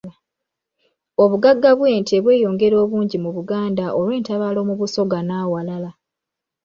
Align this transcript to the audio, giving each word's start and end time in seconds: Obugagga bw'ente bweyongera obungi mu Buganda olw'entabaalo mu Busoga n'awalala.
Obugagga 1.23 1.69
bw'ente 1.77 2.15
bweyongera 2.23 2.75
obungi 2.83 3.17
mu 3.23 3.29
Buganda 3.37 3.85
olw'entabaalo 3.99 4.59
mu 4.69 4.73
Busoga 4.79 5.19
n'awalala. 5.23 5.91